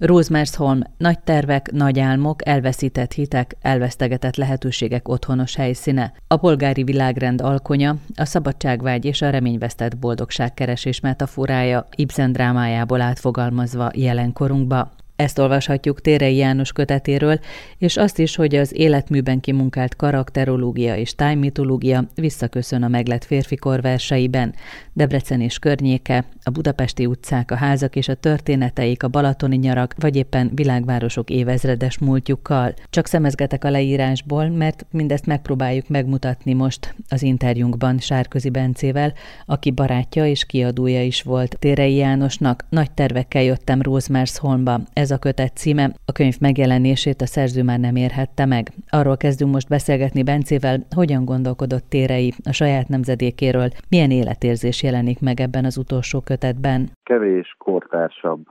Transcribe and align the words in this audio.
Rosemersholm, 0.00 0.82
nagy 0.96 1.18
tervek, 1.18 1.70
nagy 1.72 1.98
álmok, 1.98 2.46
elveszített 2.46 3.12
hitek, 3.12 3.56
elvesztegetett 3.60 4.36
lehetőségek 4.36 5.08
otthonos 5.08 5.54
helyszíne, 5.54 6.12
a 6.26 6.36
polgári 6.36 6.82
világrend 6.82 7.40
alkonya, 7.40 7.96
a 8.14 8.24
szabadságvágy 8.24 9.04
és 9.04 9.22
a 9.22 9.30
reményvesztett 9.30 9.96
boldogságkeresés 9.96 11.00
metaforája 11.00 11.88
Ibsen 11.96 12.32
drámájából 12.32 13.00
átfogalmazva 13.00 13.90
jelenkorunkba. 13.94 14.90
Ezt 15.20 15.38
olvashatjuk 15.38 16.00
Térei 16.00 16.36
János 16.36 16.72
kötetéről, 16.72 17.38
és 17.78 17.96
azt 17.96 18.18
is, 18.18 18.36
hogy 18.36 18.54
az 18.54 18.76
életműben 18.76 19.40
kimunkált 19.40 19.96
karakterológia 19.96 20.96
és 20.96 21.14
tájmitológia 21.14 22.04
visszaköszön 22.14 22.82
a 22.82 22.88
meglett 22.88 23.24
férfikor 23.24 23.80
verseiben. 23.80 24.54
Debrecen 24.92 25.40
és 25.40 25.58
környéke, 25.58 26.24
a 26.42 26.50
budapesti 26.50 27.06
utcák, 27.06 27.50
a 27.50 27.54
házak 27.54 27.96
és 27.96 28.08
a 28.08 28.14
történeteik, 28.14 29.02
a 29.02 29.08
balatoni 29.08 29.56
nyarak, 29.56 29.94
vagy 29.98 30.16
éppen 30.16 30.50
világvárosok 30.54 31.30
évezredes 31.30 31.98
múltjukkal. 31.98 32.74
Csak 32.90 33.06
szemezgetek 33.06 33.64
a 33.64 33.70
leírásból, 33.70 34.48
mert 34.48 34.86
mindezt 34.90 35.26
megpróbáljuk 35.26 35.88
megmutatni 35.88 36.52
most 36.52 36.94
az 37.08 37.22
interjúnkban 37.22 37.98
Sárközi 37.98 38.50
Bencével, 38.50 39.12
aki 39.46 39.70
barátja 39.70 40.26
és 40.26 40.44
kiadója 40.44 41.02
is 41.02 41.22
volt 41.22 41.56
Térei 41.58 41.94
Jánosnak. 41.94 42.64
Nagy 42.68 42.90
tervekkel 42.90 43.42
jöttem 43.42 43.82
Rosemersholmba. 43.82 44.80
Ez 44.92 45.09
ez 45.10 45.16
a 45.16 45.28
kötet 45.28 45.56
címe, 45.56 45.84
a 46.06 46.12
könyv 46.12 46.36
megjelenését 46.40 47.20
a 47.20 47.26
szerző 47.26 47.62
már 47.62 47.78
nem 47.78 47.96
érhette 47.96 48.44
meg. 48.46 48.64
Arról 48.90 49.16
kezdünk 49.16 49.52
most 49.52 49.68
beszélgetni 49.68 50.22
Bencével, 50.22 50.78
hogyan 50.94 51.24
gondolkodott 51.24 51.86
Térei 51.88 52.32
a 52.50 52.52
saját 52.52 52.88
nemzedékéről, 52.88 53.68
milyen 53.88 54.10
életérzés 54.10 54.82
jelenik 54.82 55.20
meg 55.20 55.40
ebben 55.40 55.64
az 55.64 55.76
utolsó 55.78 56.20
kötetben. 56.20 56.80
Kevés 57.02 57.54
kortársabb 57.58 58.42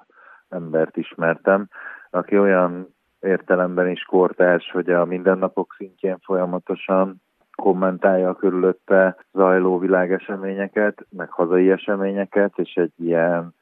embert 0.50 0.98
ismertem, 0.98 1.68
aki 2.10 2.38
olyan 2.38 2.96
értelemben 3.20 3.90
is 3.90 4.04
kortárs, 4.04 4.72
hogy 4.72 4.90
a 4.90 5.06
mindennapok 5.06 5.76
szintjén 5.78 6.18
folyamatosan 6.22 7.22
kommentálja 7.56 8.30
a 8.30 8.36
körülötte 8.36 9.16
zajló 9.32 9.78
világeseményeket, 9.78 11.06
meg 11.10 11.30
hazai 11.30 11.72
eseményeket, 11.72 12.52
és 12.56 12.74
egy 12.74 12.94
ilyen 12.98 13.54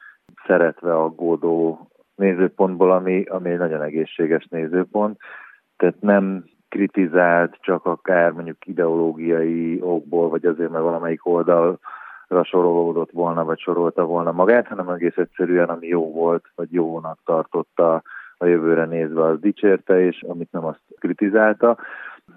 szeretve 0.46 0.96
aggódó 0.96 1.88
nézőpontból, 2.18 2.92
ami, 2.92 3.24
ami 3.24 3.50
egy 3.50 3.58
nagyon 3.58 3.82
egészséges 3.82 4.48
nézőpont. 4.50 5.20
Tehát 5.78 6.02
nem 6.02 6.44
kritizált 6.70 7.58
csak 7.62 7.86
akár 7.86 8.32
mondjuk 8.32 8.68
ideológiai 8.68 9.82
okból, 9.82 10.30
vagy 10.30 10.46
azért, 10.46 10.70
mert 10.70 10.84
valamelyik 10.84 11.26
oldalra 11.26 11.78
sorolódott 12.44 13.12
volna, 13.12 13.46
vagy 13.46 13.60
sorolta 13.60 14.06
volna 14.06 14.32
magát, 14.32 14.68
hanem 14.68 14.90
egész 14.90 15.18
egyszerűen, 15.18 15.70
ami 15.70 15.88
jó 15.88 16.12
volt, 16.12 16.46
vagy 16.56 16.74
jónak 16.74 17.20
tartotta 17.26 18.02
a 18.38 18.46
jövőre 18.46 18.86
nézve, 18.86 19.24
az 19.24 19.40
dicsérte, 19.40 20.06
és 20.06 20.22
amit 20.28 20.52
nem 20.52 20.66
azt 20.66 20.82
kritizálta, 21.00 21.78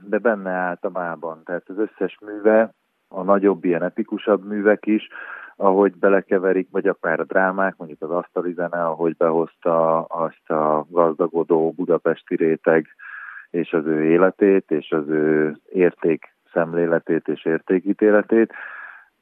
de 0.09 0.19
benne 0.19 0.51
állt 0.51 0.85
a 0.85 0.91
mában. 0.91 1.43
Tehát 1.45 1.69
az 1.69 1.79
összes 1.79 2.19
műve, 2.21 2.75
a 3.13 3.23
nagyobb, 3.23 3.65
ilyen 3.65 3.83
epikusabb 3.83 4.45
művek 4.47 4.87
is, 4.87 5.09
ahogy 5.57 5.93
belekeverik, 5.97 6.69
vagy 6.71 6.87
akár 6.87 7.21
a 7.21 7.25
drámák, 7.25 7.75
mondjuk 7.77 8.03
az 8.03 8.11
asztali 8.11 8.53
zene, 8.53 8.85
ahogy 8.85 9.17
behozta 9.17 10.03
azt 10.03 10.51
a 10.51 10.87
gazdagodó 10.89 11.73
budapesti 11.73 12.37
réteg 12.37 12.87
és 13.51 13.73
az 13.73 13.87
ő 13.87 14.05
életét, 14.05 14.71
és 14.71 14.91
az 14.91 15.09
ő 15.09 15.57
érték 15.73 16.35
szemléletét 16.53 17.29
és 17.29 17.45
értékítéletét. 17.45 18.53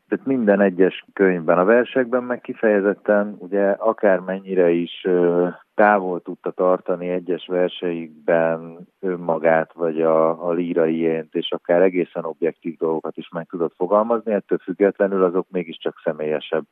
Tehát 0.09 0.27
minden 0.27 0.61
egyes 0.61 1.05
könyvben, 1.13 1.59
a 1.59 1.65
versekben 1.65 2.23
meg 2.23 2.41
kifejezetten, 2.41 3.37
ugye 3.39 3.71
akármennyire 3.71 4.71
is 4.71 5.07
távol 5.75 6.21
tudta 6.21 6.51
tartani 6.51 7.09
egyes 7.09 7.47
verseikben 7.47 8.79
önmagát, 9.01 9.73
vagy 9.73 10.03
a, 10.03 10.47
a 10.49 10.53
lírai 10.53 11.25
és 11.31 11.51
akár 11.51 11.83
egészen 11.83 12.25
objektív 12.25 12.77
dolgokat 12.77 13.17
is 13.17 13.29
meg 13.29 13.47
tudott 13.47 13.75
fogalmazni, 13.77 14.33
ettől 14.33 14.59
függetlenül 14.59 15.25
azok 15.25 15.47
mégiscsak 15.51 16.01
személyesebb 16.05 16.65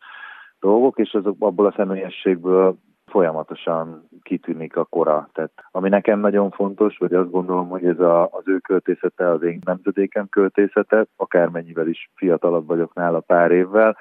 dolgok, 0.60 0.98
és 0.98 1.12
azok 1.12 1.36
abból 1.38 1.66
a 1.66 1.74
személyességből 1.76 2.76
folyamatosan 3.06 4.08
kitűnik 4.22 4.76
a 4.76 4.84
kora. 4.84 5.28
Tehát 5.32 5.52
ami 5.70 5.88
nekem 5.88 6.20
nagyon 6.20 6.50
fontos, 6.50 6.96
vagy 6.98 7.14
azt 7.14 7.30
gondolom, 7.30 7.68
hogy 7.68 7.86
ez 7.86 8.00
a, 8.00 8.22
az 8.22 8.42
ő 8.44 8.58
költészete, 8.58 9.30
az 9.30 9.42
én 9.42 9.58
nemzedékem 9.64 10.28
költészete, 10.28 11.06
akármennyivel 11.16 11.88
is 11.88 12.10
fiatalabb 12.14 12.66
vagyok 12.66 12.94
nála 12.94 13.20
pár 13.20 13.50
évvel, 13.50 13.96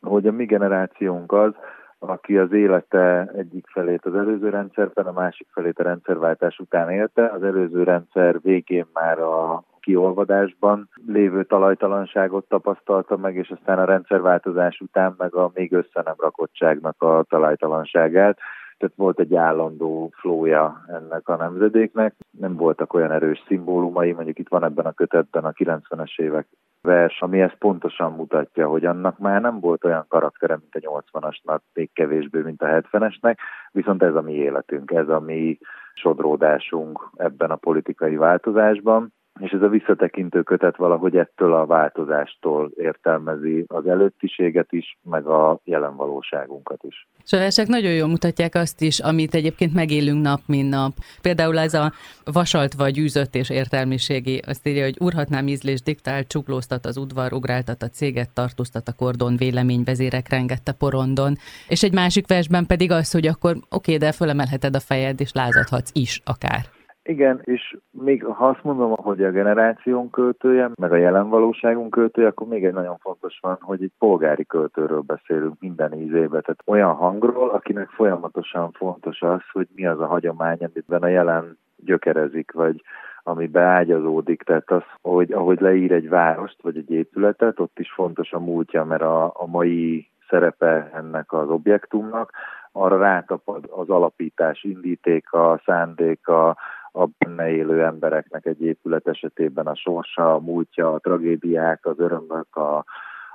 hogy 0.00 0.26
a 0.26 0.32
mi 0.32 0.44
generációnk 0.44 1.32
az, 1.32 1.52
aki 1.98 2.38
az 2.38 2.52
élete 2.52 3.30
egyik 3.36 3.66
felét 3.66 4.04
az 4.04 4.14
előző 4.14 4.48
rendszerben, 4.48 5.06
a 5.06 5.12
másik 5.12 5.46
felét 5.52 5.78
a 5.78 5.82
rendszerváltás 5.82 6.58
után 6.58 6.90
élte. 6.90 7.26
Az 7.26 7.42
előző 7.42 7.82
rendszer 7.82 8.40
végén 8.42 8.86
már 8.92 9.18
a 9.18 9.62
kiolvadásban 9.80 10.88
lévő 11.06 11.44
talajtalanságot 11.44 12.48
tapasztalta 12.48 13.16
meg, 13.16 13.36
és 13.36 13.50
aztán 13.50 13.78
a 13.78 13.84
rendszerváltozás 13.84 14.80
után 14.80 15.14
meg 15.18 15.34
a 15.34 15.50
még 15.54 15.72
össze 15.72 16.02
nem 16.04 16.14
rakottságnak 16.18 17.02
a 17.02 17.24
talajtalanságát 17.28 18.38
tehát 18.78 18.94
volt 18.96 19.20
egy 19.20 19.34
állandó 19.34 20.10
flója 20.14 20.84
ennek 20.88 21.28
a 21.28 21.36
nemzedéknek. 21.36 22.14
Nem 22.30 22.56
voltak 22.56 22.94
olyan 22.94 23.12
erős 23.12 23.42
szimbólumai, 23.46 24.12
mondjuk 24.12 24.38
itt 24.38 24.48
van 24.48 24.64
ebben 24.64 24.86
a 24.86 24.92
kötetben 24.92 25.44
a 25.44 25.52
90-es 25.52 26.18
évek 26.20 26.46
vers, 26.82 27.20
ami 27.20 27.40
ezt 27.40 27.58
pontosan 27.58 28.12
mutatja, 28.12 28.68
hogy 28.68 28.84
annak 28.84 29.18
már 29.18 29.40
nem 29.40 29.60
volt 29.60 29.84
olyan 29.84 30.06
karaktere, 30.08 30.56
mint 30.56 30.86
a 30.86 31.02
80-asnak, 31.02 31.58
még 31.72 31.90
kevésbé, 31.92 32.40
mint 32.40 32.62
a 32.62 32.66
70-esnek, 32.66 33.36
viszont 33.70 34.02
ez 34.02 34.14
a 34.14 34.22
mi 34.22 34.32
életünk, 34.32 34.90
ez 34.90 35.08
a 35.08 35.20
mi 35.20 35.58
sodródásunk 35.94 37.10
ebben 37.16 37.50
a 37.50 37.56
politikai 37.56 38.16
változásban 38.16 39.12
és 39.40 39.50
ez 39.50 39.62
a 39.62 39.68
visszatekintő 39.68 40.42
kötet 40.42 40.76
valahogy 40.76 41.16
ettől 41.16 41.54
a 41.54 41.66
változástól 41.66 42.70
értelmezi 42.76 43.64
az 43.66 43.86
előttiséget 43.86 44.72
is, 44.72 44.98
meg 45.02 45.26
a 45.26 45.60
jelen 45.64 45.96
valóságunkat 45.96 46.82
is. 46.82 47.08
Versek 47.30 47.66
nagyon 47.66 47.92
jól 47.92 48.08
mutatják 48.08 48.54
azt 48.54 48.80
is, 48.80 48.98
amit 48.98 49.34
egyébként 49.34 49.74
megélünk 49.74 50.22
nap, 50.22 50.40
mint 50.46 50.70
nap. 50.70 50.92
Például 51.22 51.58
ez 51.58 51.74
a 51.74 51.92
vasalt 52.24 52.74
vagy 52.74 52.98
űzött 52.98 53.34
és 53.34 53.50
értelmiségi, 53.50 54.40
azt 54.46 54.66
írja, 54.68 54.84
hogy 54.84 54.96
urhatnám 55.00 55.46
ízlés 55.46 55.82
diktál, 55.82 56.24
csuklóztat 56.24 56.86
az 56.86 56.96
udvar, 56.96 57.32
ugráltat 57.32 57.82
a 57.82 57.88
céget, 57.88 58.34
tartóztat 58.34 58.88
a 58.88 58.92
kordon, 58.92 59.36
véleményvezérek 59.36 60.28
rengette 60.28 60.72
porondon. 60.72 61.34
És 61.68 61.82
egy 61.82 61.92
másik 61.92 62.26
versben 62.26 62.66
pedig 62.66 62.90
az, 62.90 63.12
hogy 63.12 63.26
akkor 63.26 63.56
oké, 63.70 63.96
de 63.96 64.12
fölemelheted 64.12 64.74
a 64.74 64.80
fejed, 64.80 65.20
és 65.20 65.32
lázadhatsz 65.32 65.90
is 65.94 66.20
akár. 66.24 66.77
Igen, 67.08 67.40
és 67.44 67.76
még 67.90 68.24
ha 68.24 68.48
azt 68.48 68.62
mondom, 68.64 68.90
hogy 68.90 69.22
a 69.24 69.30
generáción 69.30 70.10
költője, 70.10 70.70
meg 70.74 70.92
a 70.92 70.96
jelen 70.96 71.28
valóságunk 71.28 71.90
költője, 71.90 72.28
akkor 72.28 72.46
még 72.46 72.64
egy 72.64 72.72
nagyon 72.72 72.96
fontos 72.96 73.38
van, 73.40 73.58
hogy 73.60 73.82
egy 73.82 73.92
polgári 73.98 74.46
költőről 74.46 75.00
beszélünk 75.00 75.60
minden 75.60 75.92
ízébe. 75.92 76.40
Tehát 76.40 76.62
olyan 76.66 76.94
hangról, 76.94 77.48
akinek 77.50 77.88
folyamatosan 77.88 78.70
fontos 78.72 79.22
az, 79.22 79.40
hogy 79.52 79.66
mi 79.74 79.86
az 79.86 80.00
a 80.00 80.06
hagyomány, 80.06 80.58
amiben 80.60 81.02
a 81.02 81.08
jelen 81.08 81.58
gyökerezik, 81.76 82.52
vagy 82.52 82.82
ami 83.22 83.46
beágyazódik, 83.46 84.42
tehát 84.42 84.70
az, 84.70 84.84
hogy 85.02 85.32
ahogy 85.32 85.60
leír 85.60 85.92
egy 85.92 86.08
várost, 86.08 86.62
vagy 86.62 86.76
egy 86.76 86.90
épületet, 86.90 87.60
ott 87.60 87.78
is 87.78 87.92
fontos 87.92 88.32
a 88.32 88.38
múltja, 88.38 88.84
mert 88.84 89.02
a, 89.02 89.24
a 89.24 89.46
mai 89.46 90.08
szerepe 90.28 90.90
ennek 90.94 91.32
az 91.32 91.48
objektumnak, 91.48 92.32
arra 92.72 92.98
rátapad 92.98 93.64
az 93.70 93.88
alapítás 93.88 94.62
indítéka, 94.64 95.60
szándéka, 95.64 96.56
a 96.92 97.06
benne 97.18 97.50
élő 97.50 97.84
embereknek 97.84 98.46
egy 98.46 98.62
épület 98.62 99.08
esetében 99.08 99.66
a 99.66 99.74
sorsa, 99.74 100.34
a 100.34 100.38
múltja, 100.38 100.92
a 100.92 100.98
tragédiák, 100.98 101.86
az 101.86 101.98
örömök, 101.98 102.56
a 102.56 102.84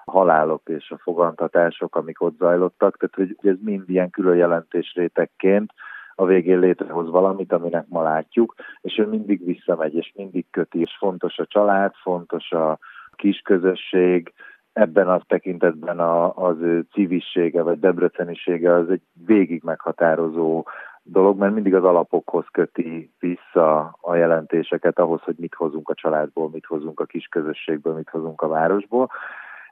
halálok 0.05 0.61
és 0.65 0.91
a 0.91 0.97
fogantatások, 0.97 1.95
amik 1.95 2.21
ott 2.21 2.37
zajlottak, 2.37 2.97
tehát 2.97 3.15
hogy 3.15 3.49
ez 3.49 3.57
mind 3.61 3.89
ilyen 3.89 4.09
külön 4.09 4.35
jelentésrétekként 4.35 5.71
a 6.15 6.25
végén 6.25 6.59
létrehoz 6.59 7.09
valamit, 7.09 7.53
aminek 7.53 7.85
ma 7.87 8.03
látjuk, 8.03 8.55
és 8.81 8.97
ő 8.97 9.07
mindig 9.07 9.45
visszamegy, 9.45 9.95
és 9.95 10.11
mindig 10.15 10.45
köti, 10.51 10.79
és 10.79 10.95
fontos 10.97 11.37
a 11.37 11.45
család, 11.45 11.93
fontos 11.93 12.51
a 12.51 12.79
kisközösség, 13.15 14.33
ebben 14.73 15.07
a 15.09 15.21
tekintetben 15.27 15.99
a, 15.99 16.35
az 16.35 16.57
ő 16.61 16.85
civissége 16.91 17.61
vagy 17.61 17.79
debrecenisége 17.79 18.73
az 18.73 18.89
egy 18.89 19.01
végig 19.25 19.63
meghatározó 19.63 20.65
dolog, 21.03 21.37
mert 21.37 21.53
mindig 21.53 21.75
az 21.75 21.83
alapokhoz 21.83 22.45
köti 22.51 23.11
vissza 23.19 23.97
a 24.01 24.15
jelentéseket, 24.15 24.99
ahhoz, 24.99 25.21
hogy 25.21 25.35
mit 25.37 25.53
hozunk 25.53 25.89
a 25.89 25.93
családból, 25.93 26.49
mit 26.49 26.65
hozunk 26.65 26.99
a 26.99 27.05
kis 27.05 27.25
közösségből, 27.25 27.93
mit 27.93 28.09
hozunk 28.09 28.41
a 28.41 28.47
városból. 28.47 29.09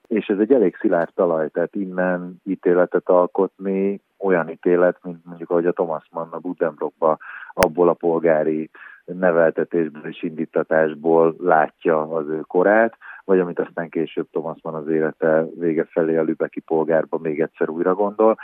És 0.07 0.27
ez 0.27 0.39
egy 0.39 0.53
elég 0.53 0.75
szilárd 0.75 1.13
talaj, 1.15 1.49
tehát 1.49 1.75
innen 1.75 2.41
ítéletet 2.43 3.09
alkotni, 3.09 4.01
olyan 4.17 4.49
ítélet, 4.49 4.99
mint 5.03 5.25
mondjuk 5.25 5.49
ahogy 5.49 5.65
a 5.65 5.71
Thomas 5.71 6.07
Mann 6.11 6.31
a 6.31 6.39
Budenbrockba 6.39 7.17
abból 7.53 7.89
a 7.89 7.93
polgári 7.93 8.69
neveltetésből 9.05 10.05
és 10.05 10.23
indítatásból 10.23 11.35
látja 11.39 12.01
az 12.01 12.27
ő 12.27 12.39
korát, 12.39 12.97
vagy 13.25 13.39
amit 13.39 13.59
aztán 13.59 13.89
később 13.89 14.27
Thomas 14.31 14.57
Mann 14.61 14.75
az 14.75 14.87
élete 14.87 15.45
vége 15.59 15.83
felé 15.83 16.17
a 16.17 16.23
Lübeki 16.23 16.59
polgárba 16.59 17.17
még 17.17 17.41
egyszer 17.41 17.69
újra 17.69 17.93
gondol. 17.93 18.37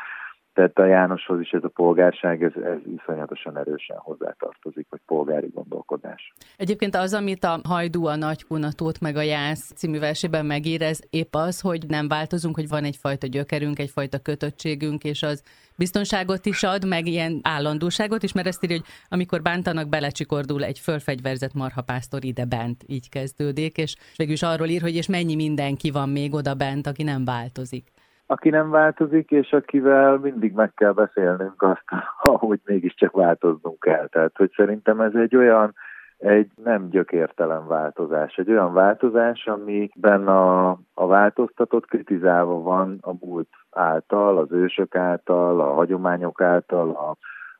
Tehát 0.57 0.77
a 0.77 0.85
Jánoshoz 0.85 1.39
is 1.39 1.51
ez 1.51 1.63
a 1.63 1.67
polgárság, 1.67 2.43
ez, 2.43 2.51
ez 2.63 2.77
iszonyatosan 2.99 3.57
erősen 3.57 3.97
hozzátartozik, 3.97 4.87
vagy 4.89 4.99
polgári 5.05 5.47
gondolkodás. 5.53 6.33
Egyébként 6.57 6.95
az, 6.95 7.13
amit 7.13 7.43
a 7.43 7.59
Hajdú, 7.63 8.05
a 8.05 8.15
Nagykunatót, 8.15 8.99
meg 8.99 9.15
a 9.15 9.21
Jász 9.21 9.71
című 9.75 9.99
versében 9.99 10.45
megérez, 10.45 11.01
épp 11.09 11.35
az, 11.35 11.61
hogy 11.61 11.85
nem 11.87 12.07
változunk, 12.07 12.55
hogy 12.55 12.67
van 12.67 12.83
egyfajta 12.83 13.27
gyökerünk, 13.27 13.79
egyfajta 13.79 14.19
kötöttségünk, 14.19 15.03
és 15.03 15.23
az 15.23 15.43
biztonságot 15.75 16.45
is 16.45 16.63
ad, 16.63 16.87
meg 16.87 17.05
ilyen 17.05 17.39
állandóságot 17.43 18.23
is, 18.23 18.33
mert 18.33 18.47
ezt 18.47 18.63
írja, 18.63 18.75
hogy 18.75 18.85
amikor 19.09 19.41
bántanak, 19.41 19.89
belecsikordul 19.89 20.63
egy 20.63 20.79
fölfegyverzett 20.79 21.53
marhapásztor 21.53 22.23
ide 22.23 22.45
bent, 22.45 22.83
így 22.87 23.09
kezdődik, 23.09 23.77
és 23.77 23.95
végül 24.15 24.35
arról 24.39 24.67
ír, 24.67 24.81
hogy 24.81 24.95
és 24.95 25.07
mennyi 25.07 25.35
mindenki 25.35 25.91
van 25.91 26.09
még 26.09 26.33
oda 26.33 26.53
bent, 26.53 26.87
aki 26.87 27.03
nem 27.03 27.25
változik 27.25 27.95
aki 28.27 28.49
nem 28.49 28.69
változik, 28.69 29.31
és 29.31 29.53
akivel 29.53 30.17
mindig 30.17 30.53
meg 30.53 30.73
kell 30.73 30.91
beszélnünk 30.91 31.61
azt, 31.61 31.83
hogy 32.21 32.59
mégiscsak 32.65 33.11
változnunk 33.11 33.79
kell. 33.79 34.07
Tehát, 34.07 34.37
hogy 34.37 34.51
szerintem 34.55 35.01
ez 35.01 35.13
egy 35.13 35.35
olyan, 35.35 35.73
egy 36.17 36.49
nem 36.63 36.89
gyökértelen 36.89 37.67
változás, 37.67 38.35
egy 38.35 38.49
olyan 38.49 38.73
változás, 38.73 39.47
amiben 39.47 40.27
a, 40.27 40.69
a 40.93 41.07
változtatott 41.07 41.85
kritizálva 41.85 42.61
van 42.61 42.97
a 43.01 43.11
múlt 43.19 43.49
által, 43.71 44.37
az 44.37 44.51
ősök 44.51 44.95
által, 44.95 45.61
a 45.61 45.73
hagyományok 45.73 46.41
által, 46.41 46.89
a 46.89 47.15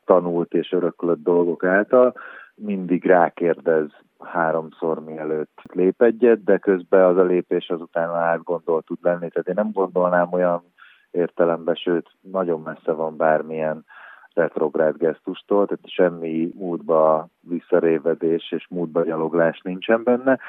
tanult 0.05 0.53
és 0.53 0.71
öröklött 0.71 1.23
dolgok 1.23 1.63
által, 1.63 2.13
mindig 2.57 3.05
rákérdez 3.05 3.89
háromszor 4.19 4.99
mielőtt 5.03 5.59
lép 5.63 6.01
egyet, 6.01 6.43
de 6.43 6.57
közben 6.57 7.03
az 7.03 7.17
a 7.17 7.23
lépés 7.23 7.69
azután 7.69 8.09
átgondolt 8.09 8.85
tud 8.85 8.97
lenni. 9.01 9.29
Tehát 9.29 9.47
én 9.47 9.53
nem 9.55 9.71
gondolnám 9.71 10.27
olyan 10.31 10.63
értelemben, 11.11 11.75
sőt, 11.75 12.09
nagyon 12.21 12.61
messze 12.61 12.91
van 12.91 13.17
bármilyen 13.17 13.85
retrográd 14.33 14.97
gesztustól, 14.97 15.67
tehát 15.67 15.89
semmi 15.89 16.51
múltba 16.55 17.27
visszarévedés 17.39 18.51
és 18.51 18.67
múltba 18.69 19.03
gyaloglás 19.03 19.59
nincsen 19.63 20.03
benne 20.03 20.39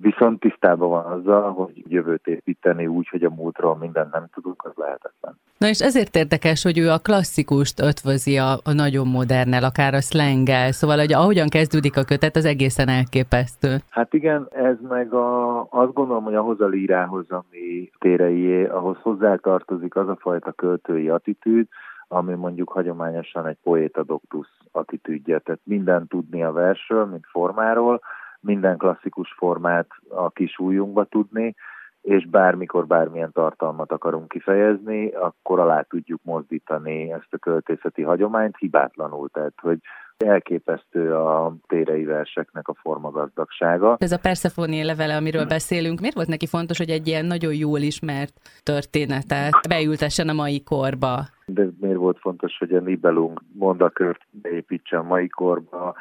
viszont 0.00 0.40
tisztában 0.40 0.88
van 0.88 1.04
azzal, 1.04 1.52
hogy 1.52 1.82
jövőt 1.88 2.26
építeni 2.26 2.86
úgy, 2.86 3.08
hogy 3.08 3.22
a 3.22 3.30
múltról 3.30 3.76
mindent 3.76 4.12
nem 4.12 4.26
tudunk, 4.34 4.64
az 4.64 4.72
lehetetlen. 4.74 5.38
Na 5.58 5.68
és 5.68 5.80
ezért 5.80 6.16
érdekes, 6.16 6.62
hogy 6.62 6.78
ő 6.78 6.90
a 6.90 6.98
klasszikust 6.98 7.80
ötvözi 7.80 8.38
a, 8.38 8.52
a 8.64 8.72
nagyon 8.72 9.06
modernel, 9.06 9.64
akár 9.64 9.94
a 9.94 10.00
slanggel, 10.00 10.72
szóval 10.72 10.98
hogy 10.98 11.12
ahogyan 11.12 11.48
kezdődik 11.48 11.96
a 11.96 12.04
kötet, 12.04 12.36
az 12.36 12.44
egészen 12.44 12.88
elképesztő. 12.88 13.76
Hát 13.88 14.14
igen, 14.14 14.48
ez 14.50 14.76
meg 14.88 15.12
a, 15.12 15.60
azt 15.70 15.92
gondolom, 15.92 16.24
hogy 16.24 16.34
ahhoz 16.34 16.60
a 16.60 16.66
lírához, 16.66 17.24
ami 17.28 17.90
téreié, 17.98 18.66
ahhoz 18.66 18.96
hozzátartozik 19.02 19.96
az 19.96 20.08
a 20.08 20.16
fajta 20.20 20.52
költői 20.52 21.08
attitűd, 21.08 21.66
ami 22.08 22.34
mondjuk 22.34 22.68
hagyományosan 22.68 23.46
egy 23.46 23.58
poéta 23.62 24.02
doktus 24.02 24.48
attitűdje, 24.72 25.38
tehát 25.38 25.60
minden 25.64 26.06
tudni 26.06 26.42
a 26.42 26.52
versről, 26.52 27.04
mint 27.04 27.26
formáról, 27.30 28.00
minden 28.40 28.76
klasszikus 28.76 29.34
formát 29.36 29.86
a 30.08 30.30
kis 30.30 30.58
újunkba 30.58 31.04
tudni, 31.04 31.54
és 32.00 32.26
bármikor 32.26 32.86
bármilyen 32.86 33.32
tartalmat 33.32 33.92
akarunk 33.92 34.28
kifejezni, 34.28 35.08
akkor 35.10 35.58
alá 35.58 35.80
tudjuk 35.80 36.20
mozdítani 36.22 37.12
ezt 37.12 37.28
a 37.30 37.38
költészeti 37.38 38.02
hagyományt 38.02 38.56
hibátlanul. 38.56 39.28
Tehát, 39.28 39.54
hogy 39.60 39.78
elképesztő 40.16 41.14
a 41.14 41.56
térei 41.66 42.04
verseknek 42.04 42.68
a 42.68 42.74
formagazdagsága. 42.74 43.96
Ez 43.98 44.12
a 44.12 44.18
Persephone 44.18 44.84
levele, 44.84 45.16
amiről 45.16 45.46
beszélünk, 45.46 46.00
miért 46.00 46.14
volt 46.14 46.28
neki 46.28 46.46
fontos, 46.46 46.78
hogy 46.78 46.90
egy 46.90 47.06
ilyen 47.06 47.24
nagyon 47.24 47.54
jól 47.54 47.78
ismert 47.78 48.32
történetet 48.62 49.68
beültessen 49.68 50.28
a 50.28 50.32
mai 50.32 50.62
korba? 50.62 51.20
De 51.46 51.66
miért 51.80 51.96
volt 51.96 52.18
fontos, 52.18 52.58
hogy 52.58 52.72
a 52.72 52.80
Nibelung 52.80 53.42
mondakört 53.52 54.20
beépítsen 54.30 54.98
a 54.98 55.02
mai 55.02 55.28
korba, 55.28 55.94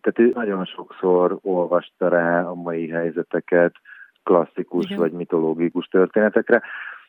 tehát 0.00 0.30
ő 0.30 0.32
nagyon 0.34 0.64
sokszor 0.64 1.38
olvasta 1.42 2.08
rá 2.08 2.42
a 2.42 2.54
mai 2.54 2.88
helyzeteket, 2.88 3.72
klasszikus 4.22 4.84
Igen. 4.84 4.98
vagy 4.98 5.12
mitológikus 5.12 5.86
történetekre. 5.86 6.62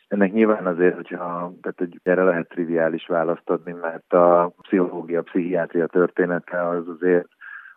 Ennek 0.07 0.31
nyilván 0.31 0.65
azért, 0.65 0.95
hogyha 0.95 1.53
tehát, 1.61 1.77
hogy 1.77 1.99
erre 2.03 2.23
lehet 2.23 2.47
triviális 2.47 3.07
választ 3.07 3.49
adni, 3.49 3.71
mert 3.81 4.13
a 4.13 4.53
pszichológia, 4.61 5.19
a 5.19 5.23
pszichiátria 5.23 5.87
története 5.87 6.67
az 6.67 6.87
azért 6.87 7.27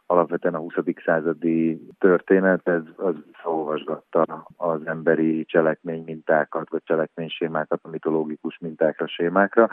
alapvetően 0.06 0.54
a 0.54 0.58
20. 0.58 0.74
századi 1.04 1.80
történet, 1.98 2.68
ez 2.68 2.82
az 2.96 3.14
olvasgatta 3.44 4.46
az 4.56 4.86
emberi 4.86 5.44
cselekmény 5.44 6.02
mintákat, 6.04 6.70
vagy 6.70 6.82
cselekménysémákat 6.84 7.80
a 7.82 7.88
mitológikus 7.88 8.58
mintákra, 8.58 9.06
sémákra, 9.06 9.68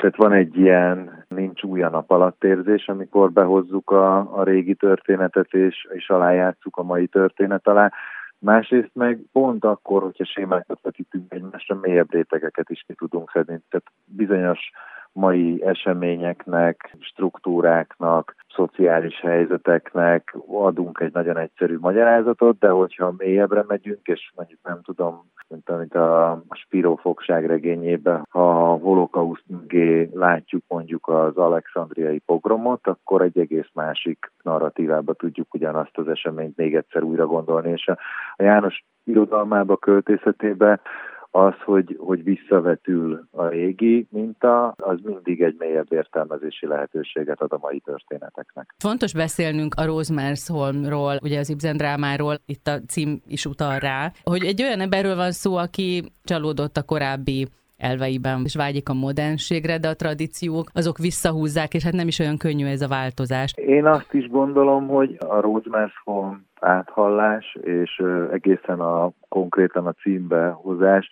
tehát 0.00 0.16
van 0.16 0.32
egy 0.32 0.56
ilyen 0.56 1.24
nincs 1.28 1.62
új 1.62 1.82
a 1.82 1.90
nap 1.90 2.10
alatt 2.10 2.44
érzés, 2.44 2.88
amikor 2.88 3.32
behozzuk 3.32 3.90
a, 3.90 4.38
a 4.38 4.42
régi 4.42 4.74
történetet, 4.74 5.52
és, 5.52 5.88
és 5.92 6.08
alájátszuk 6.08 6.76
a 6.76 6.82
mai 6.82 7.06
történet 7.06 7.68
alá. 7.68 7.92
Másrészt 8.38 8.90
meg 8.92 9.20
pont 9.32 9.64
akkor, 9.64 10.02
hogyha 10.02 10.24
sémákat 10.24 10.78
vetítünk 10.82 11.32
egymásra, 11.32 11.78
mélyebb 11.82 12.12
rétegeket 12.12 12.70
is 12.70 12.84
ki 12.86 12.94
tudunk 12.94 13.30
szedni. 13.30 13.60
Tehát 13.68 13.86
bizonyos 14.04 14.70
mai 15.12 15.62
eseményeknek, 15.64 16.96
struktúráknak, 17.00 18.34
szociális 18.54 19.20
helyzeteknek 19.20 20.36
adunk 20.48 21.00
egy 21.00 21.12
nagyon 21.12 21.36
egyszerű 21.36 21.78
magyarázatot, 21.80 22.58
de 22.58 22.68
hogyha 22.68 23.14
mélyebbre 23.16 23.64
megyünk, 23.68 24.06
és 24.06 24.32
mondjuk 24.34 24.60
nem 24.62 24.80
tudom, 24.82 25.30
mint 25.48 25.70
amit 25.70 25.94
a 25.94 26.42
Spiro 26.50 26.94
fogság 26.94 27.46
regényében, 27.46 28.26
ha 28.30 28.72
a 28.72 28.76
holokauszt 28.76 29.44
mögé 29.46 30.10
látjuk 30.12 30.62
mondjuk 30.68 31.08
az 31.08 31.36
alexandriai 31.36 32.18
pogromot, 32.18 32.86
akkor 32.86 33.22
egy 33.22 33.38
egész 33.38 33.68
másik 33.72 34.32
narratívába 34.42 35.12
tudjuk 35.12 35.54
ugyanazt 35.54 35.98
az 35.98 36.08
eseményt 36.08 36.56
még 36.56 36.74
egyszer 36.74 37.02
újra 37.02 37.26
gondolni, 37.26 37.70
és 37.70 37.86
a, 37.86 37.98
János 38.36 38.84
irodalmába, 39.04 39.76
költészetében 39.76 40.80
az, 41.30 41.54
hogy, 41.64 41.96
hogy 41.98 42.24
visszavetül 42.24 43.28
a 43.30 43.46
régi 43.46 44.06
minta, 44.10 44.68
az 44.68 44.98
mindig 45.02 45.42
egy 45.42 45.56
mélyebb 45.58 45.92
értelmezési 45.92 46.66
lehetőséget 46.66 47.40
ad 47.40 47.52
a 47.52 47.58
mai 47.60 47.80
történeteknek. 47.80 48.74
Fontos 48.78 49.12
beszélnünk 49.12 49.74
a 49.74 49.84
Rosemersholmról, 49.84 51.18
ugye 51.22 51.38
az 51.38 51.50
Ibsen 51.50 51.76
drámáról, 51.76 52.36
itt 52.46 52.66
a 52.66 52.80
cím 52.80 53.20
is 53.26 53.46
utal 53.46 53.78
rá, 53.78 54.12
hogy 54.22 54.44
egy 54.44 54.62
olyan 54.62 54.80
emberről 54.80 55.16
van 55.16 55.32
szó, 55.32 55.56
aki 55.56 56.02
csalódott 56.24 56.76
a 56.76 56.82
korábbi 56.82 57.46
elveiben, 57.78 58.40
és 58.44 58.56
vágyik 58.56 58.88
a 58.88 58.94
modernségre, 58.94 59.78
de 59.78 59.88
a 59.88 59.94
tradíciók 59.94 60.70
azok 60.72 60.98
visszahúzzák, 60.98 61.74
és 61.74 61.84
hát 61.84 61.92
nem 61.92 62.08
is 62.08 62.18
olyan 62.18 62.36
könnyű 62.36 62.66
ez 62.66 62.82
a 62.82 62.88
változás. 62.88 63.52
Én 63.56 63.86
azt 63.86 64.14
is 64.14 64.28
gondolom, 64.28 64.86
hogy 64.88 65.16
a 65.18 65.40
Rosemersholm 65.40 66.46
áthallás, 66.60 67.56
és 67.62 68.02
egészen 68.32 68.80
a 68.80 69.10
konkrétan 69.28 69.86
a 69.86 69.92
címbe 69.92 70.48
hozás, 70.48 71.08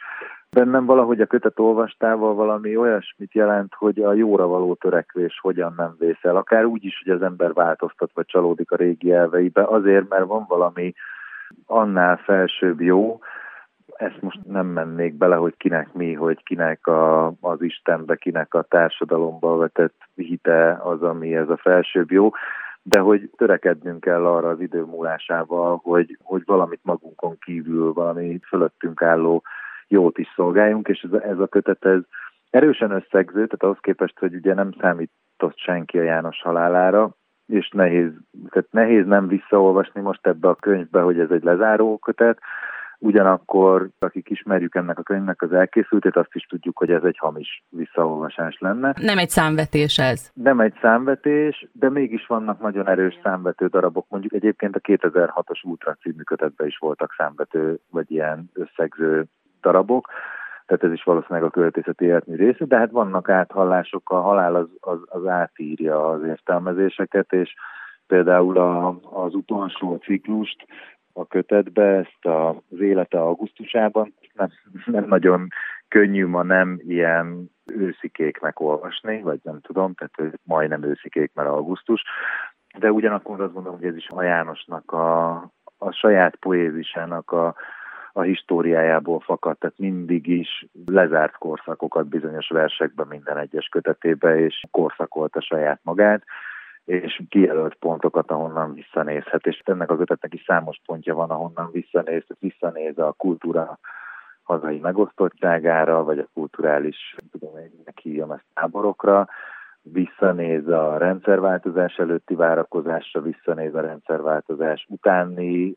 bennem 0.50 0.86
valahogy 0.86 1.20
a 1.20 1.26
kötet 1.26 1.58
olvastával 1.58 2.34
valami 2.34 2.76
olyasmit 2.76 3.32
jelent, 3.32 3.74
hogy 3.74 3.98
a 3.98 4.12
jóra 4.12 4.46
való 4.46 4.74
törekvés 4.74 5.38
hogyan 5.42 5.74
nem 5.76 5.94
vészel. 5.98 6.36
Akár 6.36 6.64
úgy 6.64 6.84
is, 6.84 7.02
hogy 7.04 7.14
az 7.14 7.22
ember 7.22 7.52
változtat, 7.52 8.10
vagy 8.14 8.26
csalódik 8.26 8.70
a 8.70 8.76
régi 8.76 9.12
elveibe, 9.12 9.64
azért, 9.64 10.08
mert 10.08 10.26
van 10.26 10.44
valami 10.48 10.92
annál 11.66 12.16
felsőbb 12.16 12.80
jó, 12.80 13.18
ezt 13.94 14.20
most 14.20 14.38
nem 14.46 14.66
mennék 14.66 15.14
bele, 15.14 15.36
hogy 15.36 15.56
kinek 15.56 15.92
mi, 15.92 16.12
hogy 16.12 16.42
kinek 16.42 16.86
a, 16.86 17.26
az 17.40 17.62
Istenbe, 17.62 18.16
kinek 18.16 18.54
a 18.54 18.62
társadalomba 18.62 19.56
vetett 19.56 19.94
hite 20.14 20.78
az, 20.82 21.02
ami 21.02 21.36
ez 21.36 21.48
a 21.48 21.56
felsőbb 21.56 22.10
jó, 22.10 22.30
de 22.82 22.98
hogy 22.98 23.30
törekednünk 23.36 24.00
kell 24.00 24.26
arra 24.26 24.48
az 24.48 24.60
idő 24.60 24.82
múlásával, 24.82 25.80
hogy, 25.82 26.18
hogy 26.22 26.42
valamit 26.46 26.80
magunkon 26.82 27.38
kívül, 27.38 27.92
valami 27.92 28.40
fölöttünk 28.48 29.02
álló 29.02 29.42
jót 29.88 30.18
is 30.18 30.32
szolgáljunk, 30.34 30.88
és 30.88 31.06
ez, 31.12 31.20
ez 31.20 31.38
a 31.38 31.46
kötet 31.46 31.84
ez 31.84 32.00
erősen 32.50 32.90
összegző, 32.90 33.46
tehát 33.46 33.62
ahhoz 33.62 33.78
képest, 33.80 34.18
hogy 34.18 34.34
ugye 34.34 34.54
nem 34.54 34.70
számított 34.80 35.58
senki 35.58 35.98
a 35.98 36.02
János 36.02 36.42
halálára, 36.42 37.10
és 37.46 37.68
nehéz, 37.68 38.10
tehát 38.50 38.68
nehéz 38.70 39.06
nem 39.06 39.28
visszaolvasni 39.28 40.00
most 40.00 40.26
ebbe 40.26 40.48
a 40.48 40.54
könyvbe, 40.54 41.00
hogy 41.00 41.18
ez 41.18 41.30
egy 41.30 41.42
lezáró 41.42 41.98
kötet, 41.98 42.38
Ugyanakkor, 42.98 43.88
akik 43.98 44.30
ismerjük 44.30 44.74
ennek 44.74 44.98
a 44.98 45.02
könyvnek 45.02 45.42
az 45.42 45.52
elkészültét, 45.52 46.16
azt 46.16 46.34
is 46.34 46.46
tudjuk, 46.46 46.78
hogy 46.78 46.90
ez 46.90 47.02
egy 47.02 47.18
hamis 47.18 47.64
visszaolvasás 47.68 48.58
lenne. 48.58 48.94
Nem 49.00 49.18
egy 49.18 49.28
számvetés 49.28 49.98
ez. 49.98 50.30
Nem 50.34 50.60
egy 50.60 50.74
számvetés, 50.80 51.68
de 51.72 51.90
mégis 51.90 52.26
vannak 52.26 52.60
nagyon 52.60 52.88
erős 52.88 53.18
számvető 53.22 53.66
darabok. 53.66 54.06
Mondjuk 54.08 54.32
egyébként 54.32 54.76
a 54.76 54.80
2006-os 54.80 55.64
Ultra 55.64 55.94
című 55.94 56.22
kötetben 56.22 56.66
is 56.66 56.78
voltak 56.78 57.14
számvető, 57.16 57.78
vagy 57.90 58.10
ilyen 58.10 58.50
összegző 58.54 59.24
darabok 59.60 60.08
tehát 60.66 60.84
ez 60.84 60.92
is 60.92 61.02
valószínűleg 61.02 61.42
a 61.42 61.50
költészeti 61.50 62.04
életmű 62.04 62.36
része, 62.36 62.64
de 62.64 62.76
hát 62.76 62.90
vannak 62.90 63.28
áthallások, 63.28 64.10
a 64.10 64.20
halál 64.20 64.54
az, 64.54 64.68
az, 64.80 64.98
az 65.04 65.26
átírja 65.26 66.08
az 66.08 66.22
értelmezéseket, 66.22 67.32
és 67.32 67.54
például 68.06 68.58
a, 68.58 68.98
az 69.02 69.34
utolsó 69.34 69.96
ciklust 69.96 70.66
a 71.16 71.26
kötetbe, 71.26 71.82
ezt 71.82 72.26
az 72.26 72.80
élete 72.80 73.20
augusztusában. 73.20 74.14
Nem, 74.34 74.48
nem 74.84 75.04
nagyon 75.04 75.48
könnyű 75.88 76.26
ma 76.26 76.42
nem 76.42 76.80
ilyen 76.86 77.50
őszikéknek 77.64 78.60
olvasni, 78.60 79.22
vagy 79.22 79.40
nem 79.42 79.60
tudom, 79.60 79.94
tehát 79.94 80.38
majdnem 80.42 80.82
őszikék, 80.82 81.30
mert 81.34 81.48
augusztus, 81.48 82.02
de 82.78 82.92
ugyanakkor 82.92 83.40
azt 83.40 83.52
gondolom, 83.52 83.78
hogy 83.78 83.88
ez 83.88 83.96
is 83.96 84.08
a 84.08 84.22
Jánosnak 84.22 84.92
a, 84.92 85.30
a 85.78 85.90
saját 85.90 86.36
poézisának 86.36 87.30
a, 87.30 87.54
a 88.12 88.20
históriájából 88.20 89.20
fakadt, 89.20 89.58
tehát 89.58 89.78
mindig 89.78 90.26
is 90.26 90.66
lezárt 90.86 91.36
korszakokat 91.36 92.06
bizonyos 92.06 92.48
versekben 92.48 93.06
minden 93.06 93.38
egyes 93.38 93.68
kötetébe, 93.68 94.40
és 94.40 94.62
korszakolta 94.70 95.40
saját 95.40 95.80
magát, 95.82 96.22
és 96.86 97.22
kijelölt 97.28 97.74
pontokat, 97.74 98.30
ahonnan 98.30 98.74
visszanézhet, 98.74 99.46
és 99.46 99.62
ennek 99.64 99.90
a 99.90 99.96
kötetnek 99.96 100.34
is 100.34 100.42
számos 100.46 100.80
pontja 100.86 101.14
van, 101.14 101.30
ahonnan 101.30 101.70
visszanéz, 101.72 102.22
visszanéz 102.38 102.98
a 102.98 103.14
kultúra 103.16 103.78
hazai 104.42 104.78
megosztottságára, 104.78 106.04
vagy 106.04 106.18
a 106.18 106.28
kulturális, 106.34 107.16
tudom 107.30 107.58
én, 107.58 107.70
hívjam 108.02 108.30
ezt 108.30 108.44
táborokra, 108.54 109.28
visszanéz 109.82 110.68
a 110.68 110.96
rendszerváltozás 110.98 111.96
előtti 111.96 112.34
várakozásra, 112.34 113.20
visszanéz 113.20 113.74
a 113.74 113.80
rendszerváltozás 113.80 114.86
utáni 114.88 115.76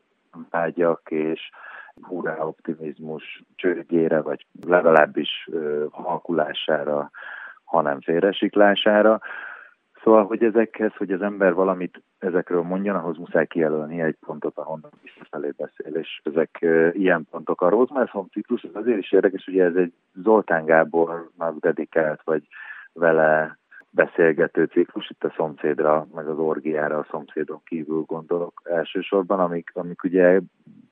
vágyak 0.50 1.10
és 1.10 1.50
hurrá 2.02 2.38
optimizmus 2.38 3.42
csőgére, 3.56 4.20
vagy 4.20 4.46
legalábbis 4.66 5.48
halkulására, 5.90 7.10
hanem 7.64 8.00
félresiklására. 8.00 9.20
Szóval, 10.02 10.24
hogy 10.24 10.44
ezekhez, 10.44 10.94
hogy 10.96 11.12
az 11.12 11.22
ember 11.22 11.54
valamit 11.54 12.02
ezekről 12.18 12.62
mondjon, 12.62 12.96
ahhoz 12.96 13.16
muszáj 13.16 13.46
kijelölni 13.46 14.00
egy 14.00 14.16
pontot, 14.26 14.58
ahonnan 14.58 14.90
visszafelé 15.02 15.52
beszél, 15.56 15.94
és 15.94 16.20
ezek 16.24 16.58
uh, 16.62 16.90
ilyen 16.92 17.26
pontok. 17.30 17.60
A 17.60 17.68
Rosemary 17.68 18.10
ciklus 18.32 18.64
az 18.64 18.70
azért 18.74 18.98
is 18.98 19.12
érdekes, 19.12 19.44
hogy 19.44 19.58
ez 19.58 19.74
egy 19.74 19.92
Zoltán 20.22 20.64
Gábornak 20.64 21.58
dedikált, 21.60 22.20
vagy 22.24 22.46
vele 22.92 23.58
beszélgető 23.90 24.64
ciklus, 24.64 25.10
itt 25.10 25.24
a 25.24 25.32
szomszédra, 25.36 26.06
meg 26.14 26.28
az 26.28 26.38
orgiára 26.38 26.98
a 26.98 27.06
szomszédon 27.10 27.60
kívül 27.64 28.02
gondolok 28.06 28.62
elsősorban, 28.64 29.40
amik, 29.40 29.70
amik 29.74 30.02
ugye 30.02 30.40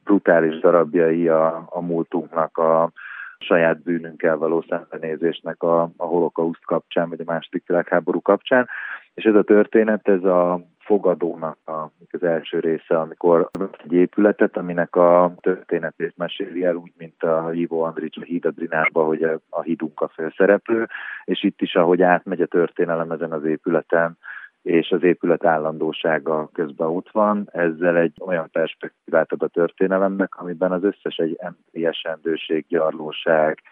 brutális 0.05 0.59
darabjai 0.59 1.29
a, 1.29 1.67
a 1.71 1.81
múltunknak, 1.81 2.59
a 2.59 2.91
saját 3.39 3.83
bűnünkkel 3.83 4.37
való 4.37 4.65
szembenézésnek 4.69 5.63
a, 5.63 5.83
a 5.97 6.05
holokauszt 6.05 6.65
kapcsán, 6.65 7.09
vagy 7.09 7.21
a 7.21 7.31
második 7.31 7.67
világháború 7.67 8.23
kapcsán. 8.23 8.69
És 9.15 9.25
ez 9.25 9.35
a 9.35 9.43
történet, 9.43 10.09
ez 10.09 10.25
a 10.25 10.61
fogadónak 10.79 11.59
a, 11.65 11.91
az 12.11 12.23
első 12.23 12.59
része, 12.59 12.99
amikor 12.99 13.49
egy 13.85 13.93
épületet, 13.93 14.57
aminek 14.57 14.97
a 14.97 15.35
történetét 15.41 16.17
meséli 16.17 16.65
el, 16.65 16.75
úgy, 16.75 16.93
mint 16.97 17.23
a 17.23 17.51
Ivo 17.53 17.81
Andrics 17.81 18.17
a 18.17 18.23
Hídadrinárba, 18.23 19.05
hogy 19.05 19.23
a, 19.23 19.39
a 19.49 19.63
hídunk 19.63 20.01
a 20.01 20.09
főszereplő, 20.09 20.87
és 21.25 21.43
itt 21.43 21.61
is, 21.61 21.75
ahogy 21.75 22.03
átmegy 22.03 22.41
a 22.41 22.47
történelem 22.47 23.11
ezen 23.11 23.33
az 23.33 23.45
épületen, 23.45 24.19
és 24.63 24.91
az 24.91 25.03
épület 25.03 25.45
állandósága 25.45 26.49
közben 26.53 26.89
ott 26.89 27.11
van, 27.11 27.49
ezzel 27.53 27.97
egy 27.97 28.17
olyan 28.21 28.49
perspektívát 28.53 29.33
ad 29.33 29.43
a 29.43 29.49
történelemnek, 29.49 30.35
amiben 30.35 30.73
az 30.73 30.85
összes 30.85 31.17
egy 31.17 31.37
emberi 31.39 31.87
esendőség, 31.87 32.67
gyarlóság, 32.69 33.63